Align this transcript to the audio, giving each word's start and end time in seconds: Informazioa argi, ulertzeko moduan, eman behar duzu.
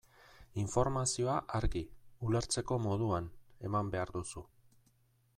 Informazioa 0.59 1.35
argi, 1.59 1.83
ulertzeko 2.29 2.77
moduan, 2.85 3.27
eman 3.69 3.93
behar 3.97 4.13
duzu. 4.17 4.43